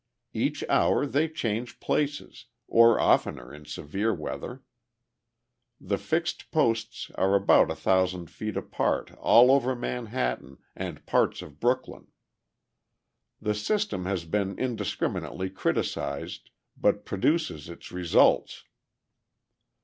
Each 0.33 0.63
hour 0.67 1.05
they 1.05 1.29
change 1.29 1.79
places, 1.79 2.45
or 2.67 2.99
oftener 2.99 3.53
in 3.53 3.65
severe 3.65 4.11
weather. 4.15 4.63
The 5.79 5.99
fixed 5.99 6.49
posts 6.49 7.11
are 7.13 7.35
about 7.35 7.69
a 7.69 7.75
thousand 7.75 8.31
feet 8.31 8.57
apart 8.57 9.11
all 9.19 9.51
over 9.51 9.75
Manhattan 9.75 10.57
and 10.75 11.05
parts 11.05 11.43
of 11.43 11.59
Brooklyn. 11.59 12.07
The 13.39 13.53
system 13.53 14.05
has 14.05 14.25
been 14.25 14.57
indiscriminately 14.57 15.51
criticised, 15.51 16.49
but 16.75 17.05
produces 17.05 17.69
its 17.69 17.91
results. 17.91 18.63